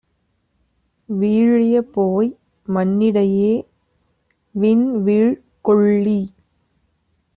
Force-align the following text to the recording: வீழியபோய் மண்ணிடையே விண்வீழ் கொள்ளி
வீழியபோய் 1.09 2.31
மண்ணிடையே 2.67 3.53
விண்வீழ் 4.55 5.33
கொள்ளி 5.61 6.21